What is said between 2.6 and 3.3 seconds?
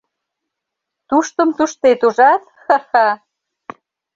ха-ха!..